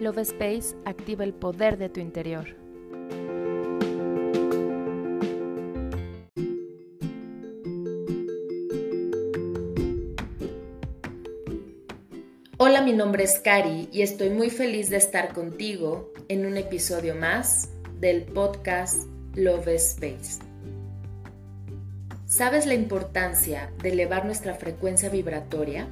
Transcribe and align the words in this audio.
Love 0.00 0.22
Space 0.22 0.74
activa 0.86 1.24
el 1.24 1.34
poder 1.34 1.76
de 1.76 1.90
tu 1.90 2.00
interior. 2.00 2.56
Hola, 12.56 12.80
mi 12.80 12.94
nombre 12.94 13.24
es 13.24 13.40
Cari 13.40 13.90
y 13.92 14.00
estoy 14.00 14.30
muy 14.30 14.48
feliz 14.48 14.88
de 14.88 14.96
estar 14.96 15.34
contigo 15.34 16.10
en 16.28 16.46
un 16.46 16.56
episodio 16.56 17.14
más 17.14 17.68
del 17.98 18.22
podcast 18.22 19.06
Love 19.34 19.68
Space. 19.68 20.40
¿Sabes 22.24 22.64
la 22.64 22.74
importancia 22.74 23.70
de 23.82 23.90
elevar 23.90 24.24
nuestra 24.24 24.54
frecuencia 24.54 25.10
vibratoria? 25.10 25.88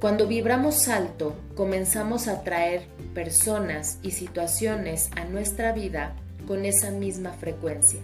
Cuando 0.00 0.26
vibramos 0.26 0.88
alto, 0.88 1.34
comenzamos 1.54 2.26
a 2.26 2.36
atraer 2.36 2.86
personas 3.12 3.98
y 4.02 4.12
situaciones 4.12 5.10
a 5.14 5.26
nuestra 5.26 5.72
vida 5.72 6.14
con 6.48 6.64
esa 6.64 6.90
misma 6.90 7.32
frecuencia. 7.32 8.00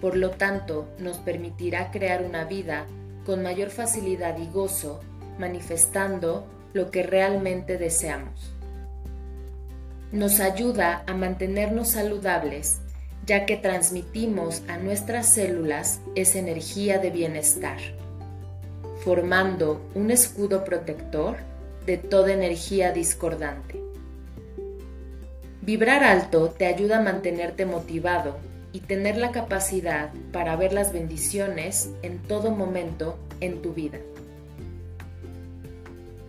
Por 0.00 0.16
lo 0.16 0.30
tanto, 0.30 0.88
nos 0.98 1.18
permitirá 1.18 1.92
crear 1.92 2.24
una 2.24 2.44
vida 2.44 2.86
con 3.24 3.40
mayor 3.40 3.70
facilidad 3.70 4.36
y 4.36 4.48
gozo, 4.48 4.98
manifestando 5.38 6.44
lo 6.72 6.90
que 6.90 7.04
realmente 7.04 7.78
deseamos. 7.78 8.52
Nos 10.10 10.40
ayuda 10.40 11.04
a 11.06 11.14
mantenernos 11.14 11.92
saludables, 11.92 12.80
ya 13.24 13.46
que 13.46 13.56
transmitimos 13.56 14.62
a 14.66 14.76
nuestras 14.78 15.32
células 15.34 16.00
esa 16.16 16.40
energía 16.40 16.98
de 16.98 17.10
bienestar 17.10 17.78
formando 19.04 19.80
un 19.94 20.10
escudo 20.10 20.64
protector 20.64 21.36
de 21.84 21.98
toda 21.98 22.32
energía 22.32 22.90
discordante. 22.90 23.78
Vibrar 25.60 26.02
alto 26.02 26.48
te 26.48 26.66
ayuda 26.66 26.98
a 26.98 27.02
mantenerte 27.02 27.66
motivado 27.66 28.36
y 28.72 28.80
tener 28.80 29.18
la 29.18 29.30
capacidad 29.30 30.10
para 30.32 30.56
ver 30.56 30.72
las 30.72 30.92
bendiciones 30.92 31.90
en 32.02 32.18
todo 32.18 32.50
momento 32.50 33.18
en 33.40 33.60
tu 33.60 33.74
vida. 33.74 33.98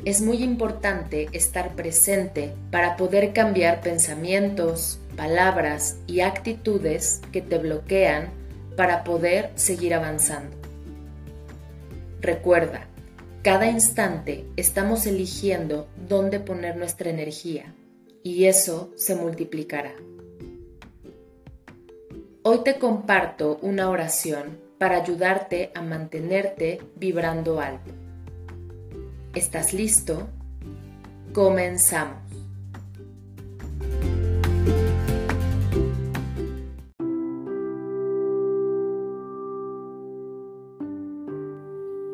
Es 0.03 0.21
muy 0.21 0.43
importante 0.43 1.29
estar 1.31 1.75
presente 1.75 2.53
para 2.71 2.97
poder 2.97 3.33
cambiar 3.33 3.81
pensamientos, 3.81 4.99
palabras 5.15 5.97
y 6.07 6.19
actitudes 6.19 7.21
que 7.31 7.41
te 7.41 7.57
bloquean 7.57 8.29
para 8.75 9.03
poder 9.03 9.49
seguir 9.55 9.93
avanzando. 9.93 10.64
Recuerda, 12.25 12.87
cada 13.43 13.67
instante 13.69 14.47
estamos 14.55 15.05
eligiendo 15.05 15.87
dónde 16.09 16.39
poner 16.39 16.75
nuestra 16.75 17.11
energía 17.11 17.75
y 18.23 18.45
eso 18.45 18.91
se 18.95 19.15
multiplicará. 19.15 19.93
Hoy 22.41 22.63
te 22.63 22.79
comparto 22.79 23.59
una 23.61 23.91
oración 23.91 24.57
para 24.79 25.03
ayudarte 25.03 25.69
a 25.75 25.83
mantenerte 25.83 26.81
vibrando 26.95 27.59
alto. 27.59 27.91
¿Estás 29.35 29.71
listo? 29.71 30.27
Comenzamos. 31.31 32.24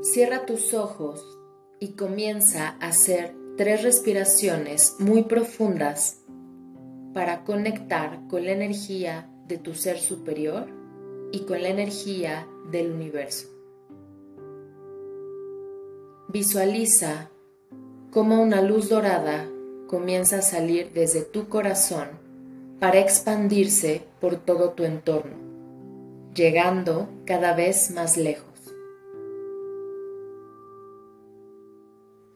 Cierra 0.02 0.48
tus 0.48 0.74
ojos 0.74 1.38
y 1.80 1.90
comienza 1.90 2.70
a 2.80 2.88
hacer 2.88 3.36
tres 3.56 3.84
respiraciones 3.84 4.96
muy 4.98 5.26
profundas 5.26 6.22
para 7.14 7.44
conectar 7.44 8.28
con 8.28 8.46
la 8.46 8.52
energía 8.52 9.30
de 9.48 9.60
tu 9.60 9.76
ser 9.76 10.00
superior 10.00 10.66
y 11.32 11.42
con 11.42 11.62
la 11.62 11.70
energía 11.70 12.48
del 12.72 12.92
universo. 12.92 13.48
Visualiza 16.30 17.30
cómo 18.10 18.42
una 18.42 18.64
luz 18.64 18.90
dorada 18.90 19.48
comienza 19.86 20.40
a 20.40 20.42
salir 20.42 20.94
desde 20.94 21.22
tu 21.22 21.48
corazón 21.48 22.08
para 22.80 23.00
expandirse 23.00 24.02
por 24.20 24.38
todo 24.38 24.72
tu 24.72 24.84
entorno, 24.84 25.36
llegando 26.34 27.08
cada 27.26 27.54
vez 27.54 27.92
más 27.92 28.18
lejos. 28.18 28.51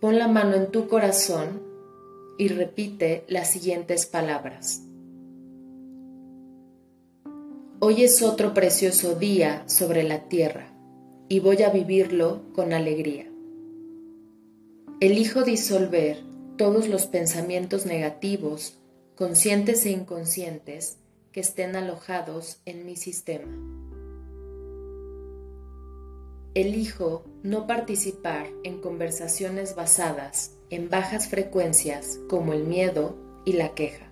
Pon 0.05 0.19
la 0.19 0.27
mano 0.27 0.55
en 0.55 0.69
tu 0.69 0.87
corazón 0.87 1.63
y 2.37 2.49
repite 2.49 3.23
las 3.27 3.49
siguientes 3.49 4.05
palabras. 4.05 4.83
Hoy 7.79 8.03
es 8.03 8.21
otro 8.21 8.53
precioso 8.53 9.15
día 9.15 9.67
sobre 9.67 10.03
la 10.03 10.29
tierra 10.29 10.71
y 11.27 11.39
voy 11.39 11.63
a 11.63 11.71
vivirlo 11.71 12.43
con 12.53 12.71
alegría. 12.71 13.27
Elijo 14.99 15.41
disolver 15.41 16.19
todos 16.55 16.87
los 16.87 17.07
pensamientos 17.07 17.87
negativos, 17.87 18.77
conscientes 19.15 19.87
e 19.87 19.89
inconscientes, 19.89 20.99
que 21.31 21.39
estén 21.39 21.75
alojados 21.75 22.59
en 22.65 22.85
mi 22.85 22.95
sistema 22.95 23.47
elijo 26.55 27.25
no 27.43 27.67
participar 27.67 28.47
en 28.63 28.79
conversaciones 28.79 29.75
basadas 29.75 30.55
en 30.69 30.89
bajas 30.89 31.27
frecuencias 31.27 32.17
como 32.29 32.53
el 32.53 32.63
miedo 32.63 33.17
y 33.43 33.53
la 33.53 33.75
queja. 33.75 34.05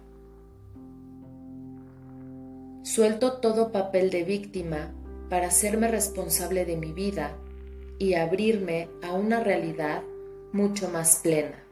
Suelto 2.84 3.40
todo 3.40 3.72
papel 3.72 4.10
de 4.10 4.24
víctima 4.24 4.94
para 5.30 5.48
hacerme 5.48 5.88
responsable 5.88 6.66
de 6.66 6.76
mi 6.76 6.92
vida 6.92 7.38
y 7.98 8.16
abrirme 8.16 8.90
a 9.02 9.14
una 9.14 9.40
realidad 9.40 10.04
mucho 10.52 10.90
más 10.90 11.20
plena. 11.24 11.64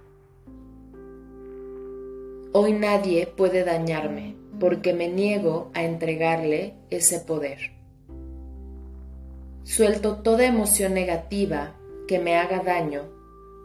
Hoy 2.54 2.74
nadie 2.74 3.28
puede 3.28 3.66
dañarme 3.66 4.36
porque 4.58 4.94
me 4.94 5.10
niego 5.10 5.70
a 5.74 5.84
entregarle 5.84 6.76
ese 6.90 7.20
poder. 7.20 7.81
Suelto 9.64 10.18
toda 10.18 10.46
emoción 10.46 10.96
negativa 10.96 11.76
que 12.08 12.18
me 12.18 12.36
haga 12.36 12.64
daño 12.64 13.04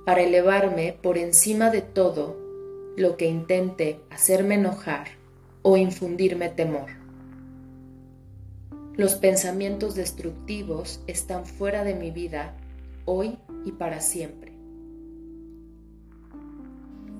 para 0.04 0.22
elevarme 0.22 0.92
por 1.02 1.16
encima 1.16 1.70
de 1.70 1.80
todo 1.80 2.36
lo 2.98 3.16
que 3.16 3.26
intente 3.26 4.00
hacerme 4.10 4.56
enojar 4.56 5.08
o 5.62 5.78
infundirme 5.78 6.50
temor. 6.50 6.90
Los 8.94 9.14
pensamientos 9.14 9.94
destructivos 9.94 11.00
están 11.06 11.46
fuera 11.46 11.82
de 11.82 11.94
mi 11.94 12.10
vida 12.10 12.54
hoy 13.06 13.38
y 13.64 13.72
para 13.72 14.00
siempre. 14.00 14.52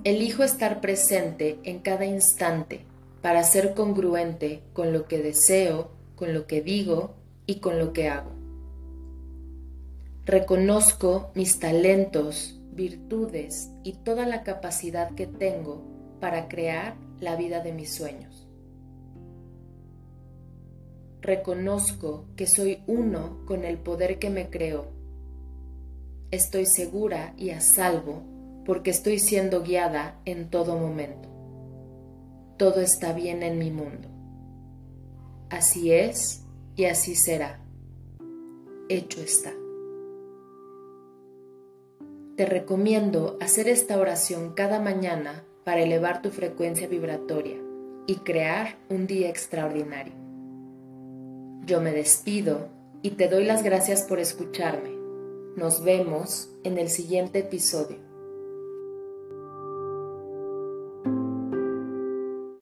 Elijo 0.03 0.43
estar 0.43 0.81
presente 0.81 1.59
en 1.63 1.79
cada 1.79 2.05
instante 2.05 2.81
para 3.23 3.43
ser 3.43 3.73
congruente 3.73 4.61
con 4.73 4.93
lo 4.93 5.07
que 5.07 5.17
deseo, 5.17 5.89
con 6.15 6.33
lo 6.35 6.45
que 6.45 6.61
digo 6.61 7.15
y 7.47 7.55
con 7.55 7.79
lo 7.79 7.91
que 7.91 8.07
hago. 8.07 8.36
Reconozco 10.27 11.31
mis 11.35 11.57
talentos, 11.57 12.59
virtudes 12.73 13.71
y 13.85 13.93
toda 13.93 14.25
la 14.25 14.43
capacidad 14.43 15.15
que 15.15 15.25
tengo 15.25 15.81
para 16.19 16.49
crear 16.49 16.97
la 17.21 17.37
vida 17.37 17.63
de 17.63 17.71
mis 17.71 17.95
sueños. 17.95 18.45
Reconozco 21.21 22.25
que 22.35 22.45
soy 22.45 22.83
uno 22.87 23.45
con 23.45 23.63
el 23.63 23.77
poder 23.77 24.19
que 24.19 24.29
me 24.29 24.49
creó. 24.49 24.87
Estoy 26.29 26.65
segura 26.65 27.33
y 27.37 27.51
a 27.51 27.61
salvo 27.61 28.21
porque 28.65 28.89
estoy 28.89 29.19
siendo 29.19 29.63
guiada 29.63 30.19
en 30.25 30.49
todo 30.49 30.77
momento. 30.77 31.29
Todo 32.57 32.81
está 32.81 33.13
bien 33.13 33.43
en 33.43 33.57
mi 33.59 33.71
mundo. 33.71 34.09
Así 35.49 35.93
es 35.93 36.43
y 36.75 36.83
así 36.83 37.15
será. 37.15 37.61
Hecho 38.89 39.21
está. 39.21 39.53
Te 42.37 42.45
recomiendo 42.45 43.35
hacer 43.41 43.67
esta 43.67 43.97
oración 43.97 44.53
cada 44.53 44.79
mañana 44.79 45.43
para 45.63 45.81
elevar 45.81 46.21
tu 46.21 46.29
frecuencia 46.29 46.87
vibratoria 46.87 47.57
y 48.05 48.17
crear 48.17 48.77
un 48.89 49.07
día 49.07 49.27
extraordinario. 49.27 50.13
Yo 51.65 51.81
me 51.81 51.91
despido 51.91 52.69
y 53.01 53.11
te 53.11 53.27
doy 53.27 53.43
las 53.43 53.63
gracias 53.63 54.03
por 54.03 54.19
escucharme. 54.19 54.91
Nos 55.55 55.83
vemos 55.83 56.51
en 56.63 56.77
el 56.77 56.89
siguiente 56.89 57.39
episodio. 57.39 57.97